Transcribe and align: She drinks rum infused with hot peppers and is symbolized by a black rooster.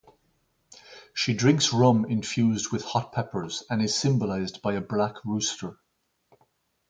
She 1.13 1.35
drinks 1.35 1.71
rum 1.71 2.05
infused 2.05 2.71
with 2.71 2.83
hot 2.83 3.13
peppers 3.13 3.61
and 3.69 3.83
is 3.83 3.93
symbolized 3.93 4.63
by 4.63 4.73
a 4.73 4.81
black 4.81 5.23
rooster. 5.23 5.77